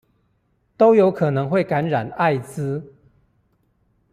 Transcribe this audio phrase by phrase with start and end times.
[0.77, 2.95] 都有可能會感染愛滋